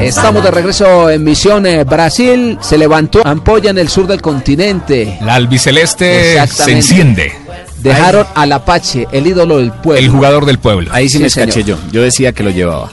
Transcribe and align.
Estamos 0.00 0.42
de 0.42 0.50
regreso 0.50 1.10
en 1.10 1.22
Misión 1.22 1.66
eh, 1.66 1.84
Brasil. 1.84 2.58
Se 2.60 2.78
levantó 2.78 3.20
ampolla 3.24 3.70
en 3.70 3.78
el 3.78 3.88
sur 3.88 4.06
del 4.06 4.22
continente. 4.22 5.18
La 5.22 5.34
albiceleste 5.34 6.46
se 6.46 6.72
enciende. 6.72 7.32
Dejaron 7.78 8.26
al 8.34 8.52
Apache, 8.52 9.06
el 9.12 9.26
ídolo 9.26 9.58
del 9.58 9.72
pueblo. 9.72 10.00
El 10.00 10.08
jugador 10.08 10.46
del 10.46 10.58
pueblo. 10.58 10.90
Ahí 10.92 11.08
sí, 11.08 11.18
me 11.18 11.26
escaché 11.26 11.64
yo. 11.64 11.76
Yo 11.92 12.02
decía 12.02 12.32
que 12.32 12.42
lo 12.42 12.50
llevaba. 12.50 12.90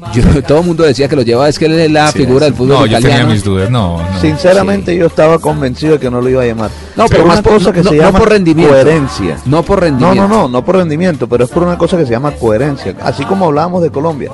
todo 0.48 0.60
el 0.60 0.66
mundo 0.66 0.82
decía 0.84 1.08
que 1.08 1.16
lo 1.16 1.22
llevaba, 1.22 1.48
es 1.48 1.58
que 1.58 1.66
él 1.66 1.78
es 1.78 1.90
la 1.90 2.10
figura 2.10 2.46
del 2.46 2.54
fútbol 2.54 2.68
no, 2.68 2.86
italiano. 2.86 3.00
yo 3.00 3.08
tenía 3.08 3.34
mis 3.34 3.44
dudas, 3.44 3.70
no. 3.70 4.02
Sinceramente 4.20 4.96
yo 4.96 5.06
estaba 5.06 5.38
convencido 5.38 5.94
de 5.94 5.98
que 6.00 6.10
no 6.10 6.20
lo 6.20 6.28
iba 6.28 6.42
a 6.42 6.46
llamar. 6.46 6.70
No, 6.96 7.06
pero, 7.06 7.24
una 7.24 7.34
más 7.34 7.42
por, 7.42 7.52
cosa 7.54 7.72
que 7.72 7.82
no, 7.82 7.90
se 7.90 7.96
no 7.96 8.02
llama 8.02 8.18
por 8.18 8.28
rendimiento. 8.30 8.72
coherencia. 8.72 9.38
No 9.44 9.62
por 9.62 9.80
rendimiento. 9.80 10.22
No, 10.22 10.28
no, 10.28 10.42
no, 10.42 10.48
no 10.48 10.64
por 10.64 10.76
rendimiento, 10.76 11.28
pero 11.28 11.44
es 11.44 11.50
por 11.50 11.62
una 11.62 11.76
cosa 11.76 11.96
que 11.96 12.06
se 12.06 12.12
llama 12.12 12.32
coherencia. 12.32 12.94
Así 13.02 13.24
como 13.24 13.46
hablábamos 13.46 13.82
de 13.82 13.90
Colombia, 13.90 14.30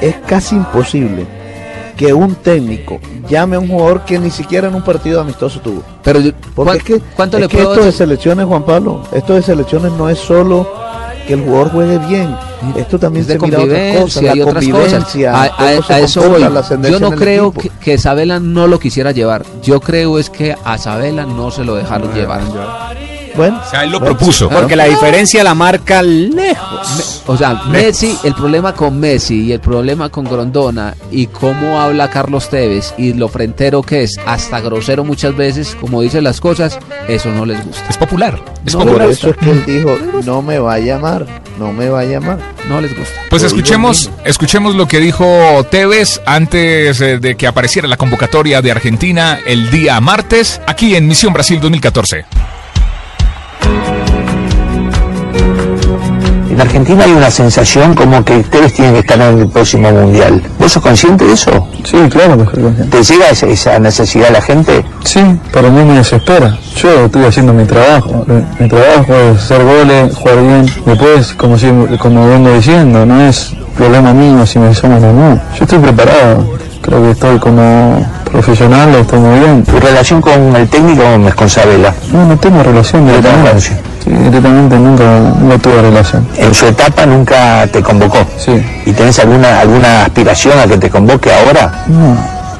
es 0.00 0.16
casi 0.26 0.56
imposible 0.56 1.39
que 1.96 2.12
un 2.12 2.34
técnico 2.36 2.98
llame 3.28 3.56
a 3.56 3.58
un 3.60 3.68
jugador 3.68 4.04
que 4.04 4.18
ni 4.18 4.30
siquiera 4.30 4.68
en 4.68 4.74
un 4.74 4.82
partido 4.82 5.20
amistoso 5.20 5.60
tuvo. 5.60 5.82
Pero 6.02 6.20
Porque 6.54 6.76
es 6.78 6.82
que, 6.84 7.00
¿cuánto 7.14 7.36
es 7.36 7.42
le 7.42 7.48
que 7.48 7.56
puedo 7.58 7.72
esto 7.74 7.84
de 7.84 7.92
selecciones, 7.92 8.46
Juan 8.46 8.62
Pablo, 8.64 9.02
esto 9.12 9.34
de 9.34 9.42
selecciones 9.42 9.92
no 9.92 10.08
es 10.08 10.18
solo 10.18 10.66
que 11.26 11.34
el 11.34 11.42
jugador 11.42 11.70
juegue 11.70 11.98
bien, 12.08 12.34
esto 12.76 12.98
también 12.98 13.22
Es 13.22 13.28
de 13.28 13.34
se 13.34 13.40
mira 13.46 13.58
otras 13.60 13.68
cosas, 14.02 14.14
convivencia 14.14 14.22
la 14.22 14.36
y 14.36 14.40
otras 14.40 14.64
cosas. 14.66 14.72
convivencia, 15.04 15.34
A, 15.34 15.42
a- 15.44 15.94
a 15.94 15.98
eso 16.00 16.28
voy. 16.28 16.42
Yo 16.90 16.98
no 17.00 17.10
creo 17.12 17.52
que, 17.52 17.70
que 17.80 17.98
Sabela 17.98 18.40
no 18.40 18.66
lo 18.66 18.78
quisiera 18.80 19.12
llevar. 19.12 19.44
Yo 19.62 19.80
creo 19.80 20.18
es 20.18 20.28
que 20.30 20.56
a 20.64 20.78
Sabela 20.78 21.26
no 21.26 21.50
se 21.50 21.64
lo 21.64 21.74
dejaron 21.76 22.12
llevar. 22.14 22.40
Bueno, 23.36 23.60
O 23.66 23.70
sea, 23.70 23.84
él 23.84 23.90
lo 23.90 24.00
bueno, 24.00 24.16
propuso. 24.16 24.48
Porque 24.48 24.76
la 24.76 24.84
diferencia 24.84 25.42
la 25.44 25.54
marca 25.54 26.02
lejos. 26.02 27.22
O 27.26 27.36
sea, 27.36 27.62
Messi, 27.70 28.16
el 28.24 28.34
problema 28.34 28.74
con 28.74 28.98
Messi 28.98 29.42
y 29.44 29.52
el 29.52 29.60
problema 29.60 30.08
con 30.08 30.24
Grondona 30.24 30.94
y 31.10 31.26
cómo 31.26 31.80
habla 31.80 32.10
Carlos 32.10 32.48
Tevez 32.50 32.94
y 32.98 33.12
lo 33.12 33.28
frentero 33.28 33.82
que 33.82 34.02
es, 34.02 34.18
hasta 34.26 34.60
grosero 34.60 35.04
muchas 35.04 35.36
veces, 35.36 35.76
como 35.80 36.02
dice 36.02 36.20
las 36.22 36.40
cosas, 36.40 36.78
eso 37.08 37.30
no 37.30 37.46
les 37.46 37.64
gusta. 37.64 37.84
Es 37.88 37.96
popular. 37.96 38.38
Es 38.66 38.74
No, 38.74 38.80
por 38.80 38.88
popular. 38.88 39.10
eso 39.10 39.30
es 39.30 39.36
que 39.36 39.50
él 39.50 39.64
dijo, 39.66 39.96
no 40.24 40.42
me 40.42 40.58
va 40.58 40.74
a 40.74 40.78
llamar, 40.78 41.26
no 41.58 41.72
me 41.72 41.88
va 41.88 42.00
a 42.00 42.04
llamar. 42.04 42.38
No 42.68 42.80
les 42.80 42.96
gusta. 42.96 43.14
Pues 43.30 43.42
Lo 43.42 43.48
escuchemos, 43.48 44.10
escuchemos 44.24 44.74
lo 44.76 44.86
que 44.86 44.98
dijo 45.00 45.64
Tevez 45.70 46.20
antes 46.26 47.00
eh, 47.00 47.18
de 47.18 47.36
que 47.36 47.46
apareciera 47.46 47.88
la 47.88 47.96
convocatoria 47.96 48.60
de 48.62 48.70
Argentina 48.70 49.38
el 49.46 49.70
día 49.70 50.00
martes, 50.00 50.60
aquí 50.66 50.94
en 50.94 51.06
Misión 51.08 51.32
Brasil 51.32 51.58
2014. 51.60 52.24
En 56.50 56.60
Argentina 56.60 57.04
hay 57.04 57.12
una 57.12 57.30
sensación 57.30 57.94
como 57.94 58.24
que 58.24 58.38
ustedes 58.38 58.74
tienen 58.74 58.94
que 58.94 59.00
estar 59.00 59.20
en 59.20 59.38
el 59.38 59.48
próximo 59.48 59.90
mundial. 59.92 60.42
¿Vos 60.58 60.72
sos 60.72 60.82
consciente 60.82 61.24
de 61.24 61.32
eso? 61.34 61.68
Sí, 61.84 61.96
claro 62.10 62.36
que 62.36 62.44
soy 62.54 62.62
consciente. 62.64 62.96
¿Te 62.98 63.04
llega 63.04 63.30
esa, 63.30 63.46
esa 63.46 63.78
necesidad 63.78 64.28
a 64.28 64.32
la 64.32 64.42
gente? 64.42 64.84
Sí, 65.04 65.20
para 65.52 65.70
mí 65.70 65.84
me 65.84 65.94
desespera. 65.98 66.58
Yo 66.76 67.04
estoy 67.06 67.24
haciendo 67.24 67.52
mi 67.52 67.64
trabajo. 67.64 68.26
Mi 68.58 68.68
trabajo 68.68 69.14
es 69.14 69.38
hacer 69.38 69.62
goles, 69.64 70.14
jugar 70.16 70.42
bien. 70.42 70.66
Después, 70.86 71.34
como, 71.34 71.56
siempre- 71.56 71.96
como 71.98 72.28
vengo 72.28 72.50
diciendo, 72.52 73.06
no 73.06 73.20
es 73.20 73.52
problema 73.76 74.12
mío 74.12 74.44
si 74.44 74.58
me 74.58 74.74
llaman 74.74 75.04
o 75.04 75.12
no. 75.12 75.40
Yo 75.56 75.64
estoy 75.64 75.78
preparado. 75.78 76.58
Creo 76.82 77.02
que 77.02 77.10
estoy 77.12 77.38
como 77.38 78.04
profesional, 78.24 78.92
estoy 78.96 79.20
muy 79.20 79.38
bien. 79.38 79.62
¿Tu 79.64 79.78
relación 79.78 80.20
con 80.20 80.56
el 80.56 80.68
técnico 80.68 81.02
es 81.28 81.34
con 81.34 81.48
Sabela? 81.48 81.94
No, 82.12 82.26
no 82.26 82.36
tengo 82.38 82.62
relación 82.62 83.06
tengo 83.06 83.20
directamente. 84.04 84.76
nunca, 84.76 85.04
no 85.40 85.58
tuve 85.58 85.82
relación. 85.82 86.26
En 86.36 86.54
su 86.54 86.66
etapa 86.66 87.06
nunca 87.06 87.66
te 87.72 87.82
convocó. 87.82 88.18
Sí. 88.38 88.52
¿Y 88.86 88.92
tenés 88.92 89.18
alguna, 89.18 89.60
alguna 89.60 90.04
aspiración 90.04 90.58
a 90.58 90.66
que 90.66 90.78
te 90.78 90.90
convoque 90.90 91.30
ahora? 91.32 91.84
No, 91.88 92.16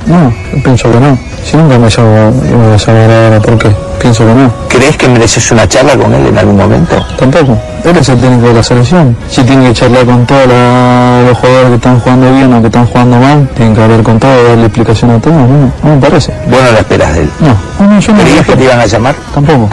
no, 0.07 0.33
pienso 0.63 0.91
que 0.91 1.01
no. 1.01 1.19
Si 1.45 1.57
nunca 1.57 1.79
me 1.79 1.89
llamo, 1.89 2.33
me 2.33 2.77
llamar 2.77 3.11
ahora, 3.11 3.41
¿por 3.41 3.59
qué? 3.59 3.69
Pienso 4.01 4.27
que 4.27 4.35
no. 4.35 4.51
¿Crees 4.69 4.97
que 4.97 5.09
mereces 5.09 5.51
una 5.53 5.69
charla 5.69 5.97
con 5.97 6.13
él 6.15 6.27
en 6.27 6.39
algún 6.39 6.57
momento? 6.57 6.97
Tampoco. 7.19 7.59
Él 7.85 7.97
es 7.97 8.09
el 8.09 8.19
técnico 8.19 8.49
de 8.49 8.55
la 8.55 8.63
selección. 8.63 9.17
Si 9.29 9.43
tiene 9.43 9.69
que 9.69 9.75
charlar 9.75 10.05
con 10.05 10.27
todos 10.27 10.47
los 10.47 11.39
jugadores 11.39 11.69
que 11.69 11.75
están 11.77 12.01
jugando 12.01 12.33
bien 12.33 12.53
o 12.53 12.61
que 12.61 12.67
están 12.67 12.87
jugando 12.87 13.19
mal, 13.19 13.49
tienen 13.57 13.75
que 13.75 13.83
hablar 13.83 14.03
con 14.03 14.19
todos, 14.19 14.49
darle 14.49 14.65
explicación 14.65 15.11
a 15.11 15.19
todos. 15.19 15.37
No, 15.37 15.73
no 15.83 15.95
me 15.95 16.01
parece. 16.01 16.33
Vos 16.47 16.61
no 16.63 16.73
la 16.73 16.79
esperas 16.79 17.15
de 17.15 17.23
él. 17.23 17.31
No, 17.41 17.85
no, 17.85 17.93
no, 17.93 18.01
yo 18.01 18.13
no 18.13 18.21
¿Creías 18.21 18.47
que 18.47 18.57
te 18.57 18.65
iban 18.65 18.81
a 18.81 18.87
llamar? 18.87 19.15
Tampoco. 19.35 19.69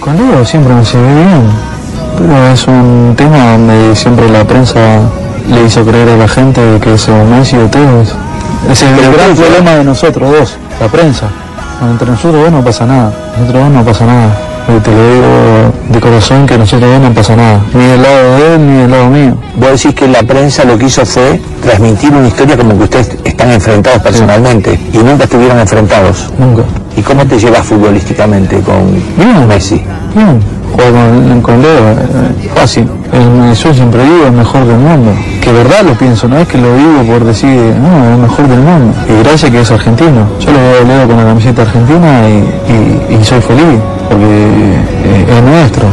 Con 0.00 0.16
Leo 0.16 0.44
siempre 0.46 0.72
me 0.72 0.82
llevé 0.82 1.14
bien. 1.14 1.42
Pero 2.16 2.52
es 2.52 2.66
un 2.66 3.14
tema 3.16 3.52
donde 3.52 3.94
siempre 3.94 4.28
la 4.30 4.44
prensa 4.44 4.80
le 5.46 5.64
hizo 5.64 5.84
creer 5.84 6.08
a 6.08 6.16
la 6.16 6.28
gente 6.28 6.60
que 6.80 6.94
es 6.94 7.08
Messi 7.08 7.56
o 7.56 7.66
Tevez. 7.68 8.14
Es 8.70 8.82
el 8.82 8.96
gran 8.96 9.34
problema 9.34 9.72
de 9.72 9.84
nosotros 9.84 10.30
dos, 10.30 10.56
la 10.80 10.88
prensa. 10.88 11.26
Entre 11.82 12.10
nosotros 12.10 12.42
dos 12.42 12.52
no 12.52 12.64
pasa 12.64 12.86
nada. 12.86 13.12
Nosotros 13.38 13.62
dos 13.62 13.72
no 13.72 13.84
pasa 13.84 14.06
nada. 14.06 14.38
Y 14.68 14.80
te 14.80 14.90
lo 14.90 15.12
digo 15.12 15.72
de 15.90 16.00
corazón 16.00 16.46
que 16.46 16.56
nosotros 16.56 16.90
dos 16.90 17.00
no 17.00 17.12
pasa 17.12 17.36
nada. 17.36 17.60
Ni 17.74 17.84
del 17.84 18.02
lado 18.02 18.36
de 18.36 18.54
él 18.54 18.66
ni 18.66 18.80
del 18.80 18.90
lado 18.90 19.10
mío. 19.10 19.36
Vos 19.56 19.70
decís 19.82 19.94
que 19.94 20.08
la 20.08 20.22
prensa 20.22 20.64
lo 20.64 20.78
que 20.78 20.86
hizo 20.86 21.04
fue 21.04 21.40
transmitir 21.62 22.10
una 22.10 22.28
historia 22.28 22.56
como 22.56 22.76
que 22.78 22.84
ustedes 22.84 23.18
están 23.24 23.50
enfrentados 23.50 24.00
personalmente 24.02 24.80
y 24.92 24.98
nunca 24.98 25.24
estuvieron 25.24 25.58
enfrentados. 25.58 26.30
Nunca. 26.38 26.62
¿Y 27.00 27.02
cómo 27.02 27.24
te 27.26 27.38
llevas 27.38 27.64
futbolísticamente 27.66 28.60
con 28.60 28.92
Bien. 29.16 29.48
Messi? 29.48 29.82
Bien, 30.14 30.38
jugar 30.70 30.90
con, 30.92 31.40
con 31.40 31.62
Leo, 31.62 31.90
eh, 31.92 32.50
fácil. 32.54 32.86
El, 33.10 33.54
yo 33.54 33.72
siempre 33.74 34.04
digo 34.04 34.26
el 34.26 34.32
mejor 34.32 34.66
del 34.66 34.76
mundo. 34.76 35.12
Que 35.40 35.50
verdad 35.50 35.80
lo 35.86 35.94
pienso, 35.94 36.28
no 36.28 36.36
es 36.38 36.46
que 36.46 36.58
lo 36.58 36.74
digo 36.76 37.02
por 37.10 37.24
decir, 37.24 37.48
no, 37.80 38.12
el 38.14 38.18
mejor 38.20 38.46
del 38.48 38.60
mundo. 38.60 38.94
Y 39.08 39.22
gracias 39.24 39.50
que 39.50 39.60
es 39.62 39.70
argentino. 39.70 40.28
Yo 40.40 40.52
lo 40.52 40.58
veo 40.58 40.84
Leo 40.86 41.06
con 41.08 41.16
la 41.16 41.24
camiseta 41.24 41.62
argentina 41.62 42.28
y, 42.28 42.32
y- 43.12 43.16
y 43.20 43.24
soy 43.24 43.40
feliz, 43.40 43.80
porque 44.10 44.26
eh, 44.26 45.36
es 45.38 45.42
nuestro. 45.42 45.86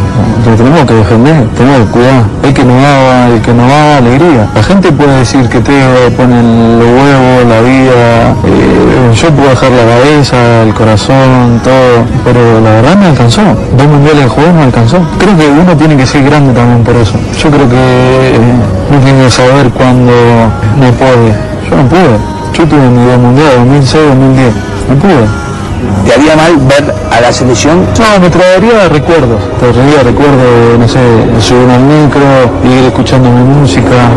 Lo 0.46 0.56
tenemos 0.56 0.86
que 0.86 0.94
defender, 0.94 1.46
tenemos 1.56 1.86
que 1.86 1.92
cuidar. 1.92 2.24
El 2.42 2.54
que 2.54 2.64
nos 2.64 2.82
da, 2.82 3.28
el 3.28 3.42
que 3.42 3.54
nos 3.54 3.70
da 3.70 3.98
alegría. 3.98 4.50
La 4.56 4.64
gente 4.64 4.92
puede 4.92 5.20
decir 5.20 5.48
que 5.48 5.60
Teo 5.60 6.10
pone 6.18 6.42
los 6.42 6.90
huevos, 6.98 7.46
la 7.48 7.62
vida, 7.62 8.34
eh, 8.46 9.14
yo 9.14 9.30
puedo 9.32 9.50
dejar 9.50 9.70
la 9.72 9.86
cabeza, 9.86 10.64
el 10.64 10.74
corazón, 10.74 11.62
todo, 11.64 12.06
pero 12.26 12.60
la 12.62 12.72
verdad 12.82 12.98
me 12.98 13.06
alcanzó. 13.08 13.42
Dos 13.78 13.88
mundiales 13.88 14.24
de 14.24 14.30
juego 14.30 14.54
me 14.54 14.64
alcanzó. 14.64 14.98
Creo 15.20 15.38
que 15.38 15.48
uno 15.50 15.78
tiene 15.78 15.96
que 15.96 16.06
ser 16.08 16.24
grande 16.24 16.54
también 16.54 16.84
por 16.84 16.96
eso. 16.96 17.14
Yo 17.38 17.52
creo 17.52 17.70
que 17.70 17.76
eh, 17.76 18.40
uno 18.90 19.00
tiene 19.04 19.24
que 19.26 19.30
saber 19.32 19.70
cuándo 19.70 20.12
no 20.80 20.92
puede. 20.98 21.36
Yo 21.70 21.78
no 21.78 21.84
pude. 21.88 22.18
Yo 22.54 22.66
tuve 22.66 22.90
mi 22.90 23.18
mundial, 23.18 23.52
2006, 23.58 24.04
2010. 24.10 24.54
No 24.90 24.96
pude. 24.96 25.47
¿Te 26.06 26.14
haría 26.14 26.36
mal 26.36 26.58
ver 26.58 26.94
a 27.12 27.22
la 27.22 27.32
selección? 27.32 27.86
No, 28.00 28.20
me 28.20 28.30
traería 28.30 28.88
recuerdos. 28.90 29.42
Traería 29.60 30.04
recuerdos, 30.04 30.80
no 30.80 30.88
sé, 30.88 31.00
de 31.00 31.42
subir 31.42 31.70
al 31.70 31.82
micro, 31.82 32.22
de 32.64 32.80
ir 32.80 32.86
escuchando 32.86 33.30
mi 33.30 33.44
música, 33.44 34.10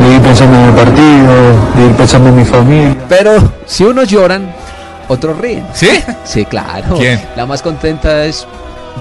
de 0.00 0.14
ir 0.14 0.20
pensando 0.20 0.58
en 0.58 0.64
el 0.64 0.74
partido, 0.74 1.32
de 1.76 1.86
ir 1.86 1.92
pensando 1.96 2.28
en 2.30 2.36
mi 2.36 2.44
familia. 2.44 2.96
Pero 3.08 3.32
si 3.66 3.84
unos 3.84 4.08
lloran, 4.08 4.52
otros 5.08 5.38
ríen. 5.38 5.66
¿Sí? 5.72 5.88
Sí, 6.24 6.44
claro. 6.46 6.96
¿Quién? 6.96 7.20
La 7.36 7.46
más 7.46 7.60
contenta 7.62 8.24
es 8.24 8.46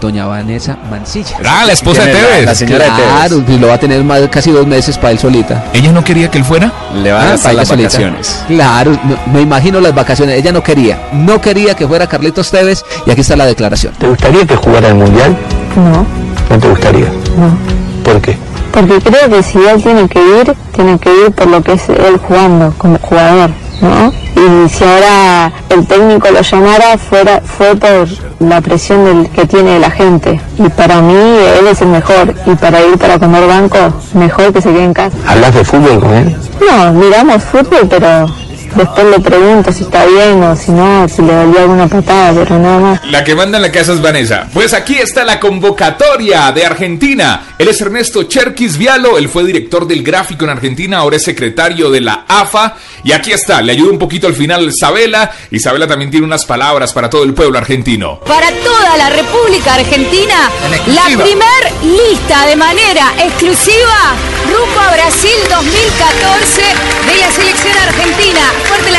doña 0.01 0.25
Vanessa 0.25 0.77
Mancilla. 0.89 1.37
Ah, 1.45 1.63
la 1.65 1.73
esposa 1.73 2.03
de 2.03 2.11
¿Quién 2.11 2.17
es 2.17 2.23
la- 2.23 2.29
Tevez. 2.33 2.45
la 2.45 2.55
señora 2.55 2.85
de 2.85 2.91
Tevez? 2.91 3.07
Claro, 3.13 3.43
y 3.47 3.57
lo 3.57 3.67
va 3.67 3.73
a 3.75 3.79
tener 3.79 4.03
más, 4.03 4.21
casi 4.29 4.51
dos 4.51 4.67
meses 4.67 4.97
para 4.97 5.11
él 5.11 5.19
solita. 5.19 5.63
¿Ella 5.73 5.91
no 5.91 6.03
quería 6.03 6.29
que 6.29 6.37
él 6.39 6.43
fuera? 6.43 6.71
Le 6.93 7.11
van 7.11 7.21
a 7.21 7.25
Ah, 7.25 7.29
gastar 7.31 7.43
para 7.51 7.53
las 7.55 7.67
solita. 7.67 7.87
vacaciones. 7.89 8.43
Claro, 8.47 8.91
me- 8.91 9.33
me 9.33 9.41
imagino 9.41 9.79
las 9.79 9.93
vacaciones. 9.95 10.37
Ella 10.37 10.51
no 10.51 10.61
quería, 10.63 10.99
no 11.13 11.39
quería 11.39 11.73
que 11.75 11.87
fuera 11.87 12.07
Carlitos 12.07 12.51
Tevez 12.51 12.83
y 13.05 13.11
aquí 13.11 13.21
está 13.21 13.35
la 13.35 13.45
declaración. 13.45 13.93
¿Te 13.97 14.07
gustaría 14.07 14.45
que 14.45 14.55
jugara 14.55 14.89
el 14.89 14.95
mundial? 14.95 15.35
No, 15.75 16.05
¿No 16.49 16.59
te 16.59 16.67
gustaría? 16.69 17.05
no. 17.37 18.03
¿Por 18.03 18.21
qué? 18.21 18.37
Porque 18.73 18.99
creo 19.01 19.29
que 19.29 19.43
si 19.43 19.57
él 19.59 19.81
tiene 19.81 20.07
que 20.09 20.19
ir, 20.19 20.53
tiene 20.75 20.97
que 20.99 21.09
ir 21.25 21.31
por 21.31 21.47
lo 21.47 21.61
que 21.61 21.73
es 21.73 21.87
él 21.89 22.17
jugando 22.27 22.73
como 22.77 22.97
jugador, 22.99 23.51
¿no? 23.81 24.11
Y 24.35 24.70
si 24.70 24.84
ahora 24.84 25.52
el 25.70 25.85
técnico 25.85 26.30
lo 26.32 26.41
llamara, 26.41 26.97
fuera, 26.97 27.41
fue 27.41 27.76
por 27.76 28.08
la 28.40 28.62
presión 28.62 29.06
del, 29.06 29.30
que 29.30 29.46
tiene 29.46 29.80
la 29.80 29.91
gente. 29.91 30.40
Y 30.58 30.70
para 30.70 31.02
mí, 31.02 31.14
él 31.14 31.68
es 31.68 31.82
el 31.82 31.90
mejor. 31.90 32.34
Y 32.46 32.56
para 32.56 32.82
ir 32.82 32.97
para 32.97 33.20
comer 33.20 33.47
banco, 33.47 33.78
mejor 34.14 34.52
que 34.53 34.62
se 34.62 34.70
quede 34.72 34.85
en 34.85 34.94
casa. 34.94 35.18
¿Hablas 35.28 35.53
de 35.53 35.64
fútbol 35.64 36.00
con 36.00 36.14
él? 36.14 36.35
No, 36.59 36.94
miramos 36.94 37.44
fútbol, 37.44 37.88
pero 37.90 38.28
después 38.75 39.05
le 39.05 39.20
pregunto 39.20 39.72
si 39.72 39.84
está 39.84 40.05
bien 40.05 40.43
o 40.43 40.55
si 40.55 40.72
no, 40.72 41.08
si 41.08 41.22
le 41.22 41.34
dolió 41.34 41.59
alguna 41.59 41.87
patada, 41.87 42.34
pero 42.43 42.59
nada 42.59 42.79
más. 42.79 43.05
La 43.05 43.23
que 43.23 43.35
manda 43.35 43.58
en 43.58 43.64
la 43.64 43.72
casa 43.72 43.93
es 43.93 44.02
Vanessa. 44.02 44.47
Pues 44.53 44.73
aquí 44.73 44.96
está 44.96 45.23
la 45.23 45.40
convocatoria 45.40 46.52
de 46.52 46.66
Argentina. 46.66 47.55
Él 47.58 47.67
es 47.67 47.81
Ernesto 47.81 48.23
Cherkis 48.23 48.78
Vialo, 48.78 49.17
él 49.17 49.29
fue 49.29 49.43
director 49.43 49.87
del 49.87 50.03
gráfico 50.03 50.46
en 50.46 50.52
Argentina, 50.52 50.97
ahora 50.99 51.17
es 51.17 51.23
secretario 51.23 51.90
de 51.90 52.02
la 52.02 52.25
AFA. 52.28 52.75
Y 53.03 53.11
aquí 53.11 53.31
está, 53.31 53.61
le 53.61 53.73
ayuda 53.73 53.91
un 53.91 53.99
poquito 53.99 54.28
al 54.28 54.34
final 54.34 54.67
Isabela. 54.67 55.31
Isabela 55.52 55.87
también 55.87 56.11
tiene 56.11 56.25
unas 56.25 56.46
palabras 56.46 56.93
para 56.93 57.09
todo 57.09 57.23
el 57.23 57.34
pueblo 57.34 57.58
argentino. 57.58 58.20
Para 58.22 58.52
toda 58.64 58.97
la 58.97 59.09
República 59.09 59.75
Argentina, 59.75 60.49
En 60.85 60.96
la 60.96 61.03
primer 61.23 61.73
lista 61.84 62.46
de 62.47 62.55
manera 62.55 63.14
exclusiva 63.17 64.16
rumbo 64.46 64.79
a 64.79 64.93
Brasil 64.93 65.37
2014 65.49 66.61
de 66.61 67.17
la 67.20 67.31
selección 67.31 67.78
argentina. 67.78 68.41
Fuerte 68.67 68.89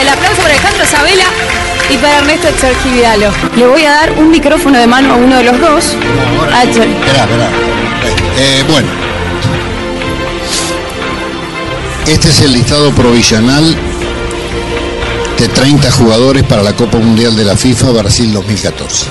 el 0.00 0.08
aplauso 0.08 0.42
Isabela 0.84 1.24
y 1.90 1.96
para 1.98 2.18
Ernesto 2.18 2.48
Cherquivialo. 2.60 3.30
Le 3.56 3.66
voy 3.66 3.84
a 3.84 3.90
dar 3.92 4.12
un 4.12 4.30
micrófono 4.30 4.78
de 4.78 4.86
mano 4.86 5.14
a 5.14 5.16
uno 5.16 5.36
de 5.36 5.44
los 5.44 5.60
dos. 5.60 5.84
A 6.52 6.64
Cher- 6.64 6.88
Esperá, 6.88 7.24
esperá. 7.24 7.48
Eh, 8.38 8.64
bueno. 8.68 8.88
Este 12.06 12.28
es 12.28 12.40
el 12.42 12.52
listado 12.52 12.90
provisional 12.92 13.74
de 15.38 15.48
30 15.48 15.90
jugadores 15.90 16.42
para 16.44 16.62
la 16.62 16.74
Copa 16.74 16.98
Mundial 16.98 17.34
de 17.36 17.44
la 17.44 17.56
FIFA 17.56 17.90
Brasil 17.92 18.32
2014. 18.32 19.06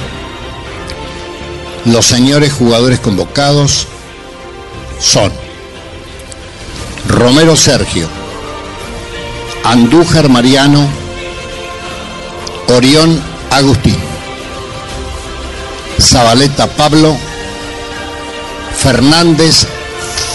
Los 1.85 2.05
señores 2.05 2.53
jugadores 2.53 2.99
convocados 2.99 3.87
son 4.99 5.31
Romero 7.09 7.55
Sergio, 7.57 8.07
Andújar 9.63 10.27
Mariano, 10.27 10.85
Orión 12.67 13.21
Agustín, 13.49 13.97
Zabaleta 15.99 16.67
Pablo, 16.67 17.15
Fernández 18.77 19.65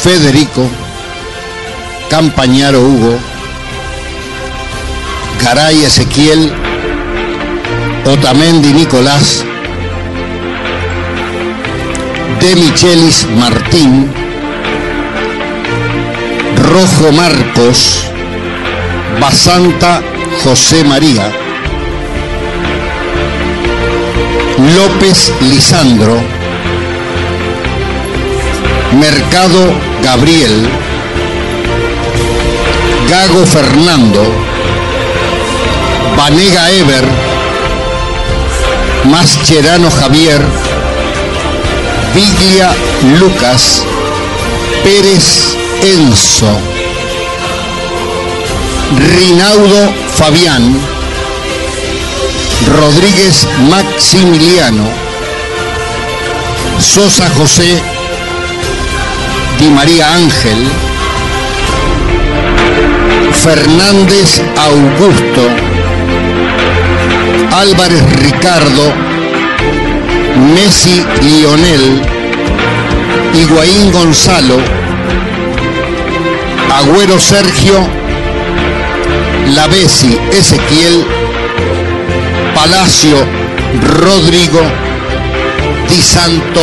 Federico, 0.03 0.67
Campañaro 2.09 2.81
Hugo, 2.81 3.19
Garay 5.45 5.85
Ezequiel, 5.85 6.51
Otamendi 8.07 8.73
Nicolás, 8.73 9.45
De 12.41 12.57
Michelis 12.57 13.27
Martín, 13.37 14.11
Rojo 16.57 17.13
Marcos, 17.13 18.05
Basanta 19.21 20.01
José 20.45 20.85
María, 20.85 21.31
López 24.77 25.33
Lisandro, 25.41 26.21
Mercado 29.01 29.73
Gabriel, 30.05 30.69
Gago 33.09 33.45
Fernando, 33.45 34.25
Vanega 36.17 36.71
Ever, 36.71 37.05
Mascherano 39.05 39.91
Javier, 39.91 40.41
Viglia 42.15 42.71
Lucas, 43.19 43.83
Pérez 44.85 45.57
Enzo, 45.83 46.78
Rinaudo 48.97 49.93
Fabián, 50.17 50.75
Rodríguez 52.81 53.47
Maximiliano, 53.69 54.85
Sosa 56.79 57.29
José, 57.37 57.83
Di 59.59 59.69
María 59.69 60.15
Ángel, 60.15 60.57
Fernández 63.33 64.43
Augusto, 64.57 65.43
Álvarez 67.59 68.03
Ricardo, 68.23 68.95
Messi 70.55 71.05
Lionel, 71.21 72.03
Higuaín 73.35 73.93
Gonzalo, 73.93 74.57
Agüero 76.75 77.19
Sergio, 77.19 77.98
Lavesi 79.47 80.19
Ezequiel, 80.33 81.05
Palacio 82.55 83.17
Rodrigo, 84.01 84.61
Di 85.89 86.03
Santo 86.03 86.61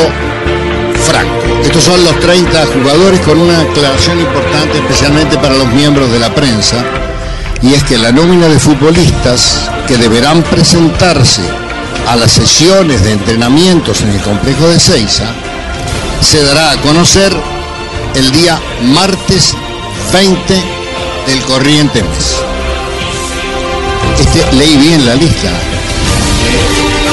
Franco. 1.05 1.61
Estos 1.63 1.83
son 1.83 2.03
los 2.03 2.19
30 2.19 2.65
jugadores 2.67 3.19
con 3.21 3.39
una 3.39 3.61
aclaración 3.61 4.19
importante 4.19 4.77
especialmente 4.77 5.37
para 5.37 5.55
los 5.55 5.67
miembros 5.73 6.11
de 6.11 6.19
la 6.19 6.33
prensa 6.33 6.83
y 7.61 7.73
es 7.73 7.83
que 7.83 7.97
la 7.97 8.11
nómina 8.11 8.47
de 8.47 8.59
futbolistas 8.59 9.69
que 9.87 9.97
deberán 9.97 10.43
presentarse 10.43 11.41
a 12.07 12.15
las 12.15 12.31
sesiones 12.31 13.03
de 13.03 13.13
entrenamientos 13.13 14.01
en 14.01 14.09
el 14.09 14.21
complejo 14.21 14.67
de 14.67 14.79
Ceiza 14.79 15.25
se 16.21 16.43
dará 16.43 16.71
a 16.71 16.77
conocer 16.77 17.35
el 18.15 18.31
día 18.31 18.59
martes 18.81 19.55
20 20.13 20.53
del 21.27 21.41
corriente 21.41 22.03
mes. 22.03 22.54
Este, 24.19 24.55
leí 24.55 24.77
bien 24.77 25.05
la 25.05 25.15
lista. 25.15 25.49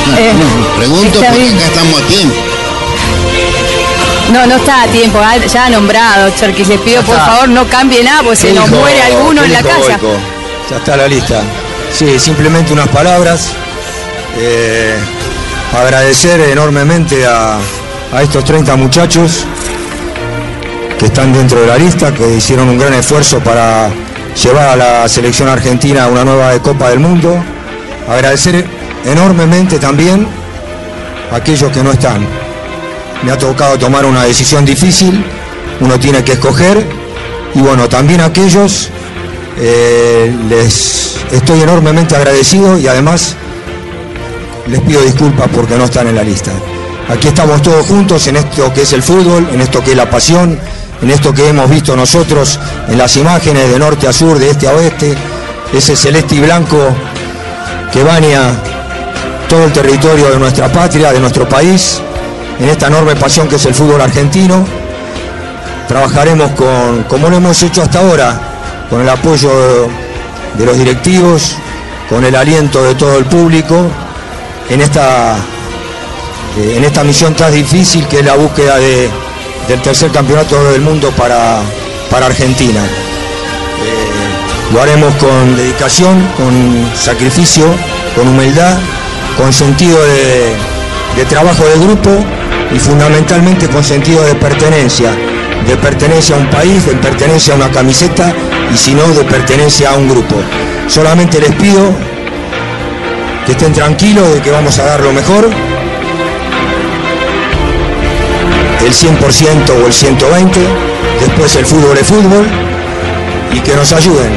No, 0.09 0.17
Eh, 0.19 0.33
no, 0.35 0.77
pregunto 0.77 1.21
porque 1.21 1.39
bien. 1.41 1.57
acá 1.57 1.67
estamos 1.67 2.01
a 2.01 2.07
tiempo. 2.07 2.37
No, 4.33 4.47
no 4.47 4.57
está 4.57 4.83
a 4.83 4.87
tiempo, 4.87 5.19
ah, 5.23 5.37
ya 5.37 5.67
ha 5.67 5.71
nombrado, 5.71 6.31
Cherkis. 6.39 6.69
Les 6.69 6.81
pido 6.81 7.03
por 7.03 7.17
favor 7.17 7.49
no 7.49 7.67
cambie 7.69 8.03
nada, 8.03 8.23
porque 8.23 8.37
se 8.37 8.53
nos 8.53 8.69
muere 8.71 9.03
alguno 9.03 9.45
en 9.45 9.53
la 9.53 9.63
casa. 9.63 9.79
Boico? 10.01 10.17
Ya 10.71 10.77
está 10.79 10.97
la 10.97 11.07
lista. 11.09 11.43
Sí, 11.93 12.19
simplemente 12.19 12.73
unas 12.73 12.89
palabras. 12.89 13.49
Eh, 14.39 14.97
agradecer 15.79 16.41
enormemente 16.41 17.27
a, 17.27 17.59
a 18.13 18.23
estos 18.23 18.45
30 18.45 18.75
muchachos 18.77 19.45
que 20.99 21.07
están 21.07 21.33
dentro 21.33 21.61
de 21.61 21.67
la 21.67 21.77
lista, 21.77 22.15
que 22.15 22.37
hicieron 22.37 22.69
un 22.71 22.79
gran 22.79 22.95
esfuerzo 22.95 23.41
para 23.41 23.91
llevar 24.41 24.69
a 24.69 24.77
la 24.77 25.09
selección 25.09 25.49
argentina 25.49 26.05
a 26.05 26.09
una 26.09 26.25
nueva 26.25 26.59
Copa 26.61 26.91
del 26.91 27.01
Mundo. 27.01 27.43
Agradecer 28.09 28.65
enormemente 29.05 29.79
también 29.79 30.27
a 31.31 31.37
aquellos 31.37 31.71
que 31.73 31.83
no 31.83 31.93
están. 31.93 32.27
Me 33.23 33.31
ha 33.31 33.39
tocado 33.39 33.79
tomar 33.79 34.05
una 34.05 34.25
decisión 34.25 34.65
difícil, 34.65 35.25
uno 35.81 35.99
tiene 35.99 36.25
que 36.25 36.33
escoger 36.33 36.85
y 37.55 37.61
bueno, 37.61 37.89
también 37.89 38.21
a 38.21 38.27
aquellos 38.27 38.89
eh, 39.59 40.35
les 40.49 41.17
estoy 41.31 41.61
enormemente 41.61 42.17
agradecido 42.17 42.79
y 42.79 42.89
además 42.89 43.37
les 44.67 44.81
pido 44.81 45.03
disculpas 45.03 45.49
porque 45.55 45.77
no 45.77 45.85
están 45.85 46.09
en 46.09 46.17
la 46.17 46.23
lista. 46.23 46.51
Aquí 47.09 47.29
estamos 47.29 47.63
todos 47.63 47.87
juntos 47.87 48.27
en 48.27 48.37
esto 48.37 48.73
que 48.73 48.83
es 48.83 48.93
el 48.93 49.03
fútbol, 49.03 49.49
en 49.53 49.61
esto 49.61 49.83
que 49.83 49.91
es 49.91 49.97
la 49.97 50.09
pasión, 50.09 50.59
en 51.03 51.11
esto 51.11 51.33
que 51.35 51.49
hemos 51.49 51.69
visto 51.69 51.97
nosotros 51.97 52.59
en 52.89 52.97
las 52.99 53.17
imágenes 53.17 53.71
de 53.71 53.79
norte 53.79 54.07
a 54.07 54.13
sur, 54.13 54.39
de 54.39 54.51
este 54.51 54.69
a 54.69 54.73
oeste, 54.73 55.15
ese 55.73 55.97
celeste 55.97 56.37
y 56.37 56.41
blanco 56.41 56.79
que 57.93 58.03
baña 58.05 58.53
todo 59.49 59.65
el 59.65 59.73
territorio 59.73 60.31
de 60.31 60.39
nuestra 60.39 60.69
patria, 60.73 61.13
de 61.13 61.21
nuestro 61.21 61.49
país, 61.49 62.01
en 62.59 62.69
esta 62.69 62.87
enorme 62.87 63.17
pasión 63.17 63.49
que 63.49 63.57
es 63.57 63.67
el 63.67 63.75
fútbol 63.75 64.01
argentino. 64.01 64.65
Trabajaremos 65.89 66.53
con, 66.53 67.03
como 67.09 67.29
lo 67.29 67.37
hemos 67.37 67.63
hecho 67.63 67.83
hasta 67.83 67.99
ahora, 67.99 68.41
con 68.89 69.01
el 69.03 69.09
apoyo 69.09 69.51
de 70.55 70.65
los 70.67 70.77
directivos, 70.79 71.57
con 72.09 72.25
el 72.25 72.35
aliento 72.37 72.83
de 72.83 72.95
todo 72.95 73.19
el 73.19 73.25
público, 73.27 73.77
en 74.71 74.81
esta, 74.81 75.37
eh, 76.59 76.75
en 76.77 76.85
esta 76.85 77.03
misión 77.05 77.35
tan 77.35 77.53
difícil 77.53 78.07
que 78.07 78.21
es 78.21 78.25
la 78.25 78.35
búsqueda 78.37 78.77
de- 78.77 79.11
del 79.69 79.81
tercer 79.83 80.11
campeonato 80.11 80.63
del 80.71 80.81
mundo 80.81 81.11
para, 81.13 81.61
para 82.11 82.27
Argentina. 82.27 82.81
Eh, 82.81 84.73
lo 84.73 84.83
haremos 84.83 85.15
con 85.17 85.57
dedicación, 85.57 86.27
con 86.37 86.91
sacrificio, 86.95 87.65
con 88.17 88.29
humildad, 88.29 88.79
con 89.37 89.53
sentido 89.53 89.99
de, 90.03 90.55
de 91.17 91.25
trabajo 91.27 91.65
de 91.65 91.79
grupo 91.79 92.11
y 92.75 92.79
fundamentalmente 92.79 93.69
con 93.69 93.85
sentido 93.85 94.25
de 94.25 94.35
pertenencia, 94.35 95.11
de 95.67 95.77
pertenencia 95.77 96.37
a 96.37 96.39
un 96.39 96.51
país, 96.51 96.87
de 96.87 96.95
pertenencia 96.95 97.55
a 97.55 97.57
una 97.57 97.71
camiseta 97.71 98.33
y 98.73 98.77
si 98.77 98.95
no 98.95 99.07
de 99.09 99.25
pertenencia 99.25 99.91
a 99.91 99.97
un 99.97 100.09
grupo. 100.09 100.37
Solamente 100.89 101.41
les 101.41 101.53
pido 101.53 101.93
que 103.47 103.53
estén 103.53 103.73
tranquilos 103.73 104.33
de 104.35 104.41
que 104.41 104.51
vamos 104.51 104.79
a 104.79 104.85
dar 104.85 105.01
lo 105.01 105.13
mejor, 105.13 105.51
el 108.85 108.93
100% 108.93 109.71
o 109.71 109.87
el 109.87 109.93
120%, 109.93 110.51
después 111.21 111.57
el 111.57 111.67
fútbol 111.67 111.97
es 111.99 112.07
fútbol 112.07 112.47
y 113.53 113.61
que 113.61 113.75
nos 113.77 113.93
ayuden, 113.93 114.33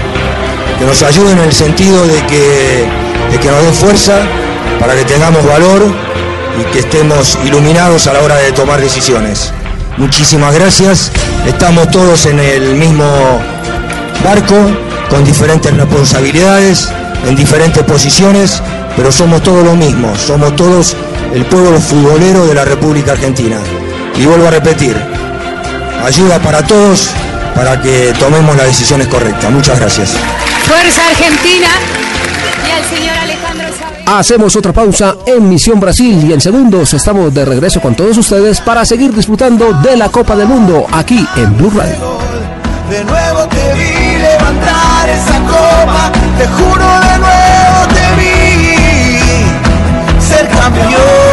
que 0.80 0.86
nos 0.86 1.02
ayuden 1.04 1.38
en 1.40 1.46
el 1.46 1.54
sentido 1.54 2.06
de 2.06 2.26
que, 2.28 2.86
de 3.32 3.40
que 3.40 3.50
nos 3.50 3.62
den 3.64 3.74
fuerza 3.74 4.20
para 4.80 4.96
que 4.96 5.06
tengamos 5.06 5.46
valor 5.46 5.84
y 6.60 6.64
que 6.72 6.80
estemos 6.80 7.38
iluminados 7.44 8.08
a 8.08 8.14
la 8.14 8.22
hora 8.22 8.36
de 8.36 8.52
tomar 8.52 8.80
decisiones. 8.80 9.52
Muchísimas 9.98 10.54
gracias, 10.54 11.12
estamos 11.48 11.90
todos 11.90 12.26
en 12.26 12.40
el 12.40 12.76
mismo 12.76 13.06
barco, 14.24 14.56
con 15.10 15.24
diferentes 15.24 15.76
responsabilidades, 15.76 16.90
en 17.28 17.36
diferentes 17.36 17.84
posiciones, 17.84 18.62
pero 18.96 19.12
somos 19.12 19.42
todos 19.42 19.64
lo 19.64 19.76
mismo, 19.76 20.14
somos 20.16 20.56
todos 20.56 20.96
el 21.34 21.46
pueblo 21.46 21.80
futbolero 21.80 22.46
de 22.46 22.54
la 22.54 22.66
República 22.66 23.14
Argentina. 23.14 23.58
Y 24.18 24.26
vuelvo 24.26 24.48
a 24.48 24.52
repetir, 24.52 24.96
ayuda 26.04 26.40
para 26.40 26.66
todos 26.66 27.12
para 27.56 27.82
que 27.82 28.14
tomemos 28.20 28.56
las 28.56 28.68
decisiones 28.68 29.08
correctas. 29.08 29.52
Muchas 29.52 29.80
gracias. 29.80 30.14
Fuerza 30.66 31.08
Argentina. 31.08 31.70
Y 32.68 32.72
al 32.72 32.84
señor 32.86 33.18
Alejandro. 33.18 33.66
Hacemos 34.06 34.56
otra 34.56 34.72
pausa 34.72 35.16
en 35.26 35.50
Misión 35.50 35.80
Brasil 35.80 36.24
y 36.30 36.34
en 36.34 36.40
segundos 36.40 36.94
estamos 36.94 37.34
de 37.34 37.44
regreso 37.44 37.82
con 37.82 37.96
todos 37.96 38.16
ustedes 38.18 38.62
para 38.62 38.86
seguir 38.86 39.12
disfrutando 39.14 39.74
de 39.74 39.98
la 39.98 40.10
Copa 40.10 40.36
del 40.36 40.48
Mundo 40.48 40.86
aquí 40.92 41.28
en 41.36 41.58
Blue 41.58 41.72
Radio. 41.72 42.20
De 42.90 43.04
nuevo 43.04 43.48
te 43.48 43.74
vi 43.74 44.20
levantar 44.20 45.10
esa 45.10 45.40
copa, 45.40 46.12
te 46.38 46.46
juro 46.48 47.00
de 47.00 47.18
nuevo 47.18 47.88
te 47.94 48.16
vi 48.22 48.38
ser 50.22 50.48
campeón. 50.50 51.25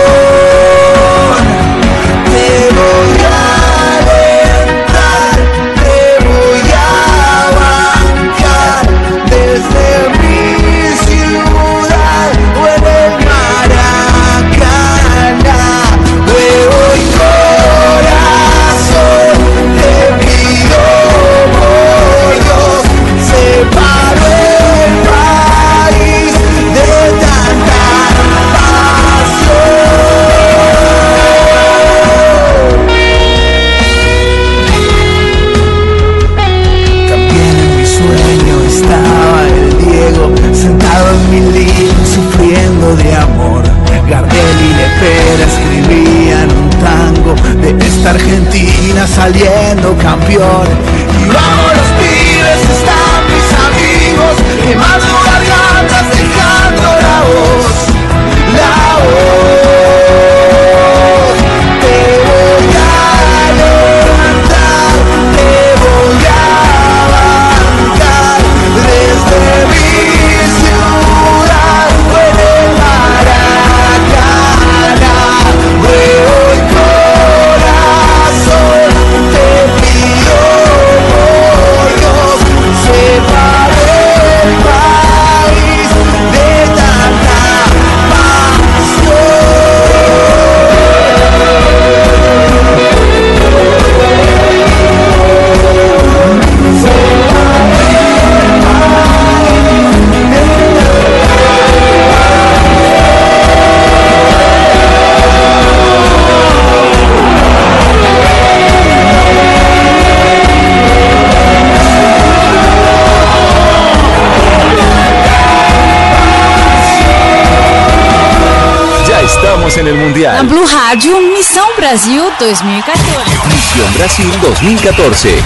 En 119.76 119.86
el 119.86 119.94
Mundial. 119.94 120.46
Blue 120.46 120.66
Rádio, 120.66 121.20
Missão 121.20 121.66
Brasil 121.76 122.22
2014. 122.38 123.30
Misión 123.48 123.94
Brasil 123.94 124.30
2014. 124.40 125.42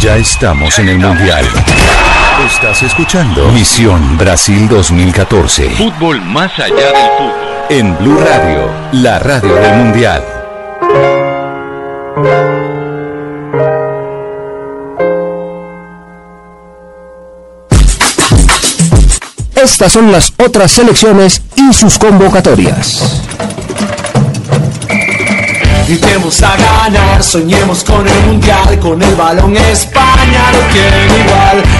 Ya 0.00 0.16
estamos 0.16 0.78
en 0.78 0.88
el 0.88 0.98
Mundial. 0.98 1.44
Estás 2.46 2.82
escuchando 2.82 3.48
Misión 3.48 4.16
Brasil 4.18 4.68
2014. 4.68 5.70
Fútbol 5.70 6.20
más 6.20 6.52
allá 6.58 6.74
del 6.74 7.10
fútbol. 7.16 7.66
En 7.70 7.96
Blue 7.98 8.20
Radio, 8.20 8.70
la 8.92 9.18
radio 9.18 9.54
del 9.54 9.74
Mundial. 9.74 10.33
Estas 19.64 19.92
son 19.92 20.12
las 20.12 20.30
otras 20.36 20.72
selecciones 20.72 21.40
y 21.56 21.72
sus 21.72 21.98
convocatorias. 21.98 23.02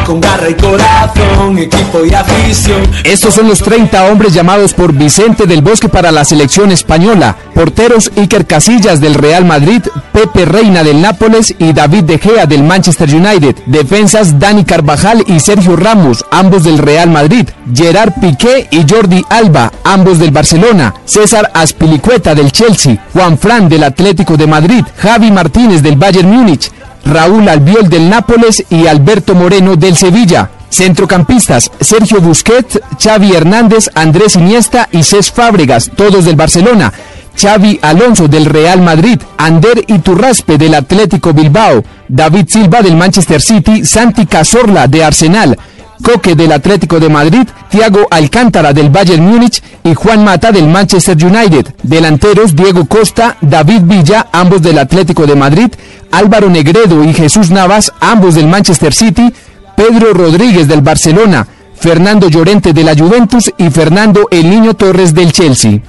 Con 0.05 0.21
garra 0.21 0.51
y 0.51 0.55
corazón, 0.55 1.59
equipo 1.59 2.05
y 2.05 2.15
afición. 2.15 2.83
Estos 3.05 3.35
son 3.35 3.49
los 3.49 3.61
30 3.61 4.05
hombres 4.07 4.35
llamados 4.35 4.75
por 4.75 4.93
Vicente 4.93 5.47
del 5.47 5.63
Bosque 5.63 5.89
para 5.89 6.13
la 6.13 6.25
selección 6.25 6.71
española. 6.71 7.37
Porteros 7.55 8.11
Iker 8.17 8.47
Casillas 8.47 9.01
del 9.01 9.15
Real 9.15 9.45
Madrid, 9.45 9.83
Pepe 10.13 10.45
Reina 10.45 10.85
del 10.85 11.01
Nápoles 11.01 11.55
y 11.59 11.73
David 11.73 12.05
De 12.05 12.19
Gea 12.19 12.47
del 12.47 12.63
Manchester 12.63 13.09
United. 13.09 13.57
Defensas 13.67 14.39
Dani 14.39 14.65
Carvajal 14.65 15.25
y 15.27 15.41
Sergio 15.41 15.77
Ramos, 15.77 16.25
ambos 16.31 16.65
del 16.65 16.79
Real 16.79 17.09
Madrid. 17.09 17.49
Gerard 17.75 18.13
Piqué 18.21 18.69
y 18.71 18.85
Jordi 18.89 19.25
Alba, 19.31 19.73
ambos 19.85 20.19
del 20.19 20.31
Barcelona. 20.31 20.95
César 21.07 21.51
Aspilicueta 21.55 22.35
del 22.35 22.53
Chelsea. 22.53 22.99
Juan 23.13 23.39
Fran 23.39 23.69
del 23.69 23.85
Atlético 23.85 24.37
de 24.37 24.47
Madrid. 24.47 24.85
Javi 24.99 25.31
Martínez 25.31 25.83
del 25.83 25.97
Bayern 25.97 26.31
Múnich. 26.31 26.71
Raúl 27.05 27.49
Albiol 27.49 27.89
del 27.89 28.09
Nápoles 28.09 28.65
y 28.71 28.87
Alberto 28.87 29.35
Moreno 29.35 29.77
del 29.77 29.97
Sevilla. 29.97 30.51
Centrocampistas, 30.71 31.71
Sergio 31.81 32.21
Busquets, 32.21 32.81
Xavi 33.01 33.33
Hernández, 33.33 33.91
Andrés 33.95 34.35
Iniesta 34.37 34.89
y 34.91 35.05
Cés 35.05 35.31
Fábregas, 35.31 35.91
todos 35.95 36.25
del 36.25 36.37
Barcelona. 36.37 36.93
Xavi 37.37 37.79
Alonso 37.83 38.29
del 38.29 38.45
Real 38.47 38.81
Madrid, 38.81 39.21
Ander 39.37 39.85
Iturraspe 39.87 40.57
del 40.59 40.75
Atlético 40.75 41.33
Bilbao, 41.33 41.85
David 42.09 42.47
Silva 42.49 42.81
del 42.83 42.97
Manchester 42.97 43.41
City, 43.41 43.85
Santi 43.85 44.27
Cazorla 44.27 44.87
de 44.87 45.05
Arsenal, 45.05 45.59
Coque 46.05 46.35
del 46.35 46.53
Atlético 46.53 47.01
de 47.01 47.09
Madrid, 47.09 47.49
Thiago 47.71 48.07
Alcántara 48.11 48.75
del 48.75 48.91
Bayern 48.91 49.25
Múnich 49.25 49.63
y 49.83 49.95
Juan 49.95 50.23
Mata 50.23 50.53
del 50.53 50.69
Manchester 50.69 51.17
United. 51.17 51.67
Delanteros 51.83 52.55
Diego 52.55 52.85
Costa, 52.85 53.39
David 53.41 53.81
Villa, 53.85 54.27
ambos 54.31 54.61
del 54.61 54.79
Atlético 54.79 55.27
de 55.27 55.35
Madrid, 55.35 55.71
Álvaro 56.13 56.51
Negredo 56.51 57.03
y 57.03 57.15
Jesús 57.15 57.51
Navas, 57.51 57.91
ambos 58.01 58.35
del 58.35 58.47
Manchester 58.47 58.93
City, 58.93 59.33
Pedro 59.75 60.13
Rodríguez 60.13 60.69
del 60.69 60.83
Barcelona, 60.83 61.49
Fernando 61.75 62.29
Llorente 62.29 62.75
de 62.75 62.85
la 62.85 62.95
Juventus 62.95 63.51
y 63.57 63.71
Fernando 63.71 64.29
El 64.31 64.51
Niño 64.51 64.75
Torres 64.75 65.15
del 65.15 65.33
Chelsea. 65.33 65.81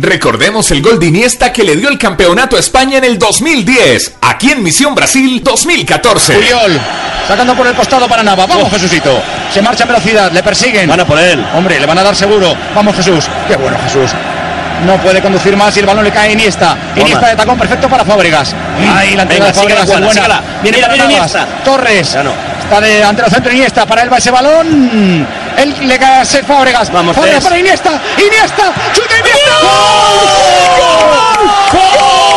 Recordemos 0.00 0.70
el 0.70 0.80
gol 0.80 1.00
de 1.00 1.06
Iniesta 1.06 1.52
que 1.52 1.64
le 1.64 1.74
dio 1.74 1.88
el 1.88 1.98
campeonato 1.98 2.56
a 2.56 2.60
España 2.60 2.98
en 2.98 3.04
el 3.04 3.18
2010, 3.18 4.18
aquí 4.20 4.52
en 4.52 4.62
Misión 4.62 4.94
Brasil 4.94 5.42
2014. 5.42 6.34
Puyol, 6.34 6.80
sacando 7.26 7.56
por 7.56 7.66
el 7.66 7.74
costado 7.74 8.06
para 8.06 8.22
Nava. 8.22 8.46
Vamos, 8.46 8.70
Jesucito. 8.70 9.20
Se 9.52 9.60
marcha 9.60 9.82
a 9.82 9.86
velocidad, 9.88 10.30
le 10.30 10.40
persiguen. 10.44 10.88
Van 10.88 11.00
a 11.00 11.04
por 11.04 11.18
él. 11.18 11.44
Hombre, 11.52 11.80
le 11.80 11.86
van 11.86 11.98
a 11.98 12.04
dar 12.04 12.14
seguro. 12.14 12.54
Vamos, 12.76 12.94
Jesús. 12.94 13.24
Qué 13.48 13.56
bueno, 13.56 13.76
Jesús. 13.82 14.12
No 14.86 14.96
puede 14.98 15.20
conducir 15.20 15.56
más 15.56 15.76
y 15.76 15.80
el 15.80 15.86
balón 15.86 16.04
le 16.04 16.12
cae 16.12 16.28
a 16.28 16.32
Iniesta. 16.32 16.76
Iniesta 16.94 17.26
de 17.30 17.34
tacón 17.34 17.58
perfecto 17.58 17.88
para 17.88 18.04
Fábregas. 18.04 18.54
Ahí 18.94 19.16
la 19.16 19.22
entrada 19.22 19.46
de 19.46 19.52
Fábregas 19.52 19.88
es 19.90 20.00
buena. 20.00 20.42
Viene 20.62 20.78
para. 20.78 21.46
Torres. 21.64 22.16
Está 22.62 22.80
de 22.80 23.02
ante 23.02 23.24
el 23.24 23.30
centro 23.32 23.52
Iniesta. 23.52 23.84
Para 23.84 24.02
él 24.02 24.12
va 24.12 24.18
ese 24.18 24.30
balón. 24.30 25.26
Él 25.58 25.74
le 25.88 25.98
cae 25.98 26.20
a 26.20 26.24
Seth 26.24 26.46
Fábregas. 26.46 26.90
Vamos, 26.92 27.16
Fábregas 27.16 27.42
para 27.42 27.58
Iniesta. 27.58 28.00
Iniesta. 28.16 28.72
Chuta 28.92 29.18
Iniesta. 29.18 29.50
¡Gol! 29.60 30.28
¡Gol! 31.72 31.90
¡Gol! 31.98 32.27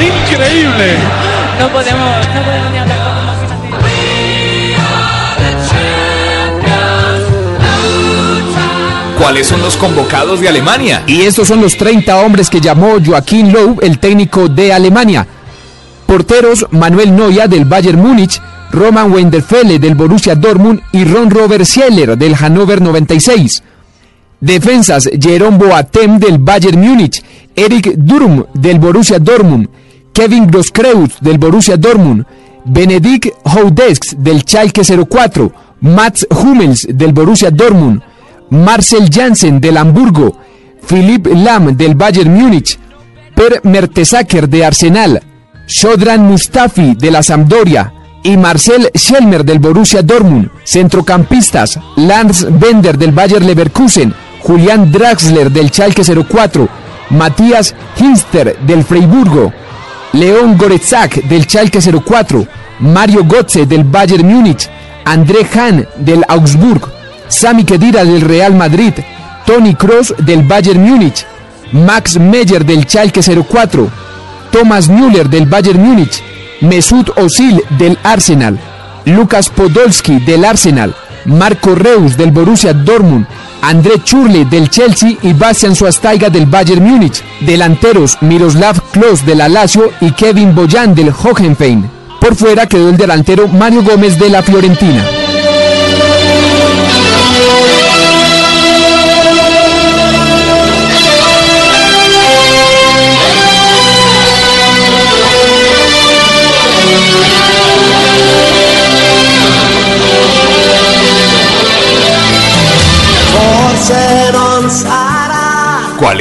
Increíble. 0.00 0.96
no 1.58 1.68
podemos, 1.68 2.28
no 2.34 2.42
podemos 2.42 2.70
ni 2.72 2.78
hablar 2.78 2.98
con 2.98 3.22
¿Cuáles 9.22 9.46
son 9.46 9.60
los 9.62 9.76
convocados 9.76 10.40
de 10.40 10.48
Alemania? 10.48 11.04
Y 11.06 11.22
estos 11.22 11.46
son 11.46 11.60
los 11.60 11.76
30 11.76 12.16
hombres 12.18 12.50
que 12.50 12.60
llamó 12.60 12.96
Joaquín 13.04 13.52
Löw, 13.52 13.78
el 13.80 14.00
técnico 14.00 14.48
de 14.48 14.72
Alemania. 14.72 15.24
Porteros 16.06 16.66
Manuel 16.72 17.14
Neuer 17.14 17.48
del 17.48 17.64
Bayern 17.64 18.00
Múnich, 18.00 18.42
Roman 18.72 19.12
Wenderfelle 19.12 19.78
del 19.78 19.94
Borussia 19.94 20.34
Dortmund 20.34 20.80
y 20.90 21.04
Ron 21.04 21.30
Robert 21.30 21.64
Schieler 21.64 22.18
del 22.18 22.34
Hannover 22.34 22.82
96. 22.82 23.62
Defensas 24.40 25.08
Jerome 25.20 25.56
Boateng 25.56 26.18
del 26.18 26.38
Bayern 26.38 26.80
Múnich, 26.80 27.22
Eric 27.54 27.94
Durm 27.96 28.44
del 28.54 28.78
Borussia 28.78 29.18
Dortmund, 29.18 29.68
Kevin 30.12 30.46
Grosskreutz 30.46 31.20
del 31.20 31.38
Borussia 31.38 31.76
Dortmund, 31.76 32.24
Benedikt 32.64 33.34
Houdesk 33.44 34.14
del 34.16 34.42
Schalke 34.44 34.82
04, 34.84 35.52
Mats 35.80 36.26
Hummels 36.30 36.86
del 36.88 37.12
Borussia 37.12 37.50
Dortmund, 37.50 38.02
Marcel 38.50 39.08
Janssen 39.08 39.60
del 39.60 39.76
Hamburgo, 39.76 40.36
Philipp 40.86 41.26
Lahm 41.26 41.76
del 41.76 41.94
Bayern 41.94 42.32
Múnich, 42.32 42.78
Per 43.34 43.60
Mertesacker 43.64 44.48
de 44.48 44.64
Arsenal, 44.64 45.22
Shodran 45.66 46.26
Mustafi 46.26 46.94
de 46.94 47.10
la 47.10 47.22
Sampdoria. 47.22 47.92
Y 48.24 48.36
Marcel 48.36 48.88
Schelmer 48.94 49.44
del 49.44 49.58
Borussia 49.58 50.00
Dortmund. 50.00 50.48
Centrocampistas, 50.62 51.80
Lance 51.96 52.46
Bender 52.50 52.96
del 52.96 53.10
Bayer 53.10 53.42
Leverkusen, 53.42 54.14
Julian 54.42 54.92
Draxler 54.92 55.50
del 55.50 55.70
Schalke 55.72 56.02
04, 56.04 56.68
Matías 57.12 57.74
Hinster 57.96 58.56
del 58.66 58.84
Freiburgo, 58.84 59.52
León 60.12 60.56
Goretzak 60.56 61.22
del 61.24 61.44
Schalke 61.44 61.80
04, 61.80 62.46
Mario 62.80 63.24
Götze 63.24 63.66
del 63.66 63.84
Bayern 63.84 64.26
Múnich, 64.26 64.68
André 65.04 65.46
Hahn 65.54 65.86
del 65.96 66.24
Augsburg, 66.26 66.88
Sami 67.28 67.64
Khedira 67.64 68.04
del 68.04 68.22
Real 68.22 68.54
Madrid, 68.54 68.94
Tony 69.46 69.74
Kroos 69.74 70.14
del 70.18 70.42
Bayern 70.42 70.82
Múnich, 70.82 71.26
Max 71.72 72.18
Meyer 72.18 72.64
del 72.64 72.86
Schalke 72.86 73.20
04, 73.22 73.88
Thomas 74.50 74.88
Müller 74.88 75.28
del 75.28 75.46
Bayern 75.46 75.82
Múnich, 75.82 76.22
Mesut 76.60 77.10
Özil 77.16 77.62
del 77.78 77.98
Arsenal, 78.02 78.58
Lucas 79.04 79.50
Podolski 79.50 80.18
del 80.20 80.44
Arsenal, 80.44 80.94
Marco 81.24 81.74
Reus 81.74 82.16
del 82.16 82.30
Borussia 82.30 82.72
Dortmund, 82.72 83.26
André 83.62 84.02
Churle 84.02 84.44
del 84.44 84.68
Chelsea 84.68 85.16
y 85.22 85.32
Bastian 85.32 85.74
Schweinsteiger 85.74 86.30
del 86.30 86.46
Bayern 86.46 86.84
Múnich. 86.84 87.22
Delanteros 87.40 88.18
Miroslav 88.20 88.80
Klose 88.90 89.24
del 89.24 89.38
Lazio 89.38 89.92
y 90.00 90.10
Kevin 90.10 90.54
Boyan 90.54 90.94
del 90.94 91.10
Hohenheim. 91.10 91.88
Por 92.20 92.34
fuera 92.34 92.66
quedó 92.66 92.90
el 92.90 92.96
delantero 92.96 93.48
Mario 93.48 93.82
Gómez 93.82 94.18
de 94.18 94.28
la 94.30 94.42
Fiorentina. 94.42 95.21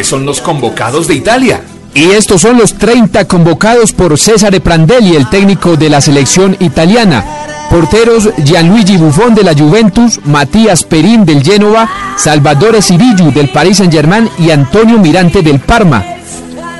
¿Cuáles 0.01 0.09
son 0.09 0.25
los 0.25 0.41
convocados 0.41 1.07
de 1.07 1.13
Italia? 1.13 1.61
Y 1.93 2.05
estos 2.05 2.41
son 2.41 2.57
los 2.57 2.73
30 2.73 3.25
convocados 3.25 3.93
por 3.93 4.17
Cesare 4.17 4.59
Prandelli, 4.59 5.15
el 5.15 5.29
técnico 5.29 5.77
de 5.77 5.91
la 5.91 6.01
selección 6.01 6.57
italiana. 6.59 7.23
Porteros 7.69 8.31
Gianluigi 8.43 8.97
Buffon 8.97 9.35
de 9.35 9.43
la 9.43 9.53
Juventus, 9.53 10.19
Matías 10.25 10.83
Perín 10.85 11.23
del 11.23 11.43
Génova, 11.43 11.87
Salvatore 12.17 12.81
Sirillo 12.81 13.29
del 13.29 13.49
Paris 13.49 13.77
Saint-Germain 13.77 14.27
y 14.39 14.49
Antonio 14.49 14.97
Mirante 14.97 15.43
del 15.43 15.59
Parma. 15.59 16.03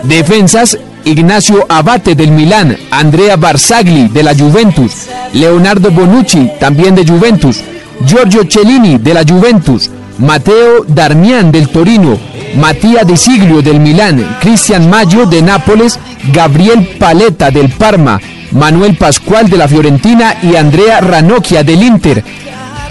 Defensas 0.01 0.79
Ignacio 1.05 1.67
Abate 1.69 2.15
del 2.15 2.31
Milán, 2.31 2.75
Andrea 2.89 3.35
Barzagli 3.35 4.07
de 4.07 4.23
la 4.23 4.33
Juventus, 4.33 4.93
Leonardo 5.33 5.91
Bonucci 5.91 6.53
también 6.59 6.95
de 6.95 7.05
Juventus, 7.05 7.61
Giorgio 8.03 8.47
Cellini 8.49 8.97
de 8.97 9.13
la 9.13 9.23
Juventus, 9.23 9.91
Mateo 10.21 10.85
Darmian 10.87 11.51
del 11.51 11.69
Torino, 11.69 12.15
Matías 12.55 13.07
De 13.07 13.17
Siglio 13.17 13.63
del 13.63 13.79
Milán, 13.79 14.37
Cristian 14.39 14.87
Maggio 14.87 15.25
de 15.25 15.41
Nápoles, 15.41 15.99
Gabriel 16.31 16.95
Paletta 16.99 17.49
del 17.49 17.69
Parma, 17.69 18.21
Manuel 18.51 18.95
Pascual 18.97 19.49
de 19.49 19.57
la 19.57 19.67
Fiorentina 19.67 20.35
y 20.43 20.55
Andrea 20.55 21.01
Ranocchia 21.01 21.63
del 21.63 21.81
Inter. 21.81 22.23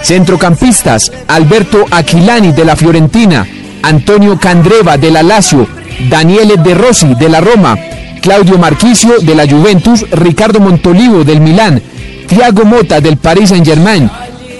Centrocampistas, 0.02 1.12
Alberto 1.28 1.86
Aquilani 1.92 2.50
de 2.50 2.64
la 2.64 2.74
Fiorentina, 2.74 3.46
Antonio 3.82 4.36
Candreva 4.36 4.96
de 4.96 5.12
la 5.12 5.22
Lazio, 5.22 5.68
Daniele 6.08 6.56
De 6.56 6.74
Rossi 6.74 7.14
de 7.14 7.28
la 7.28 7.40
Roma, 7.40 7.78
Claudio 8.20 8.58
Marquisio 8.58 9.20
de 9.20 9.36
la 9.36 9.46
Juventus, 9.46 10.04
Ricardo 10.10 10.58
Montolivo 10.58 11.22
del 11.22 11.40
Milán, 11.40 11.80
Thiago 12.26 12.64
Mota 12.64 13.00
del 13.00 13.18
Paris 13.18 13.50
Saint-Germain, 13.50 14.10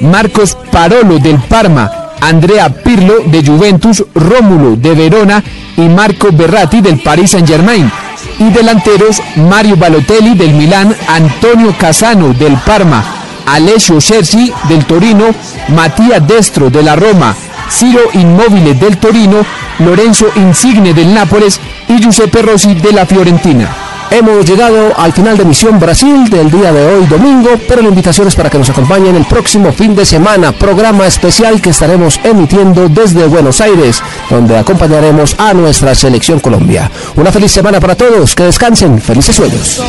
Marcos 0.02 0.56
Parolo 0.70 1.18
del 1.18 1.38
Parma, 1.40 1.99
Andrea 2.20 2.68
Pirlo 2.68 3.20
de 3.26 3.44
Juventus, 3.44 4.04
Rómulo 4.14 4.76
de 4.76 4.94
Verona 4.94 5.42
y 5.76 5.83
Marco 5.83 6.28
Berratti 6.33 6.80
del 6.80 7.00
Paris 7.00 7.30
Saint-Germain. 7.30 7.90
Y 8.38 8.50
delanteros 8.50 9.22
Mario 9.37 9.76
Balotelli 9.76 10.35
del 10.35 10.52
Milán, 10.54 10.94
Antonio 11.09 11.74
Casano 11.78 12.33
del 12.35 12.54
Parma, 12.59 13.04
Alessio 13.46 14.00
Cerci 14.00 14.52
del 14.68 14.85
Torino, 14.85 15.26
Matías 15.68 16.26
Destro 16.26 16.70
de 16.70 16.83
la 16.83 16.96
Roma, 16.96 17.35
Ciro 17.70 18.00
Immobile 18.12 18.74
del 18.74 18.98
Torino, 18.98 19.44
Lorenzo 19.78 20.26
Insigne 20.37 20.92
del 20.92 21.12
Nápoles 21.14 21.61
y 21.88 21.98
Giuseppe 22.00 22.42
Rossi 22.42 22.74
de 22.74 22.92
la 22.92 23.06
Fiorentina. 23.06 23.89
Hemos 24.10 24.44
llegado 24.44 24.92
al 24.98 25.12
final 25.12 25.38
de 25.38 25.44
Misión 25.44 25.78
Brasil 25.78 26.28
del 26.28 26.50
día 26.50 26.72
de 26.72 26.84
hoy 26.84 27.06
domingo, 27.06 27.50
pero 27.68 27.80
la 27.80 27.88
invitación 27.88 28.26
es 28.26 28.34
para 28.34 28.50
que 28.50 28.58
nos 28.58 28.68
acompañen 28.68 29.14
el 29.14 29.24
próximo 29.24 29.72
fin 29.72 29.94
de 29.94 30.04
semana, 30.04 30.50
programa 30.50 31.06
especial 31.06 31.60
que 31.60 31.70
estaremos 31.70 32.18
emitiendo 32.24 32.88
desde 32.88 33.26
Buenos 33.26 33.60
Aires, 33.60 34.02
donde 34.28 34.58
acompañaremos 34.58 35.36
a 35.38 35.54
nuestra 35.54 35.94
selección 35.94 36.40
Colombia. 36.40 36.90
Una 37.14 37.30
feliz 37.30 37.52
semana 37.52 37.78
para 37.78 37.94
todos, 37.94 38.34
que 38.34 38.42
descansen, 38.42 39.00
felices 39.00 39.36
sueños. 39.36 39.80